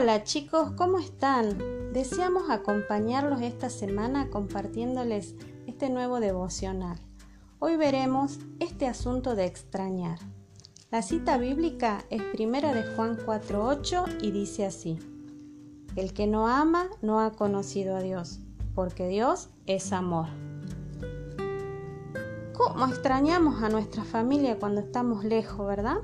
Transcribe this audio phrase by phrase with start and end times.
[0.00, 1.92] Hola chicos, ¿cómo están?
[1.92, 5.34] Deseamos acompañarlos esta semana compartiéndoles
[5.66, 6.98] este nuevo devocional.
[7.58, 10.18] Hoy veremos este asunto de extrañar.
[10.90, 14.98] La cita bíblica es primera de Juan 4.8 y dice así.
[15.96, 18.40] El que no ama no ha conocido a Dios,
[18.74, 20.28] porque Dios es amor.
[22.54, 25.98] ¿Cómo extrañamos a nuestra familia cuando estamos lejos, verdad?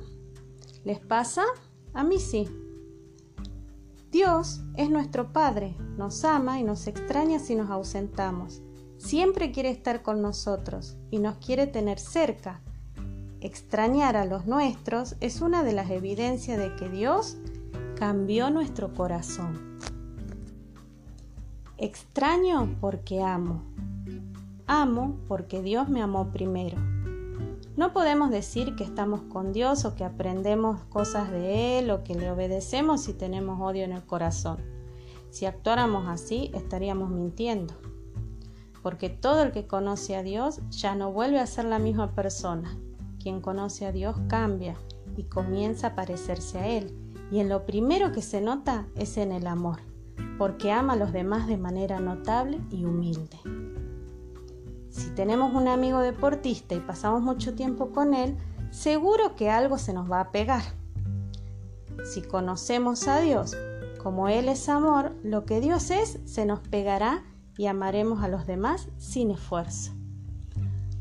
[0.85, 1.45] ¿Les pasa?
[1.95, 2.66] A mí sí.
[4.17, 8.63] Dios es nuestro Padre, nos ama y nos extraña si nos ausentamos.
[8.97, 12.63] Siempre quiere estar con nosotros y nos quiere tener cerca.
[13.43, 17.37] Extrañar a los nuestros es una de las evidencias de que Dios
[17.95, 19.79] cambió nuestro corazón.
[21.77, 23.65] Extraño porque amo.
[24.67, 26.79] Amo porque Dios me amó primero.
[27.77, 32.15] No podemos decir que estamos con Dios o que aprendemos cosas de Él o que
[32.15, 34.65] le obedecemos si tenemos odio en el corazón.
[35.29, 37.75] Si actuáramos así, estaríamos mintiendo.
[38.83, 42.79] Porque todo el que conoce a Dios ya no vuelve a ser la misma persona.
[43.23, 44.77] Quien conoce a Dios cambia
[45.15, 46.97] y comienza a parecerse a Él.
[47.31, 49.81] Y en lo primero que se nota es en el amor,
[50.39, 53.39] porque ama a los demás de manera notable y humilde.
[55.17, 58.37] Tenemos un amigo deportista y pasamos mucho tiempo con él,
[58.71, 60.63] seguro que algo se nos va a pegar.
[62.05, 63.57] Si conocemos a Dios
[64.03, 67.25] como Él es amor, lo que Dios es se nos pegará
[67.57, 69.93] y amaremos a los demás sin esfuerzo.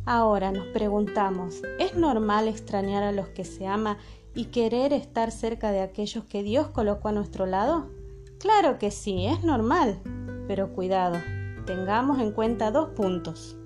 [0.06, 3.98] Ahora nos preguntamos, ¿es normal extrañar a los que se ama
[4.34, 7.92] y querer estar cerca de aquellos que Dios colocó a nuestro lado?
[8.40, 10.00] Claro que sí, es normal,
[10.48, 11.18] pero cuidado,
[11.66, 13.58] tengamos en cuenta dos puntos.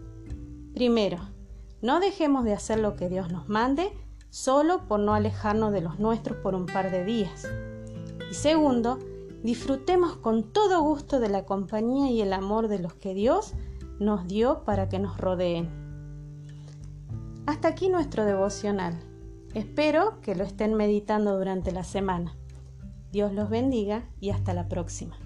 [0.80, 1.18] Primero,
[1.82, 3.92] no dejemos de hacer lo que Dios nos mande
[4.30, 7.46] solo por no alejarnos de los nuestros por un par de días.
[8.32, 8.98] Y segundo,
[9.44, 13.56] disfrutemos con todo gusto de la compañía y el amor de los que Dios
[14.00, 15.70] nos dio para que nos rodeen.
[17.46, 19.04] Hasta aquí nuestro devocional.
[19.54, 22.38] Espero que lo estén meditando durante la semana.
[23.12, 25.18] Dios los bendiga y hasta la próxima.